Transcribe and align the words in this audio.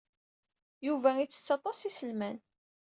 Yuba 0.87 1.09
ittett 1.19 1.49
aṭas 1.55 1.79
n 1.81 1.83
yiselman. 1.87 2.37